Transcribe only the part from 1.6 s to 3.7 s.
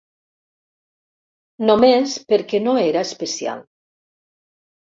Només perquè no era especial.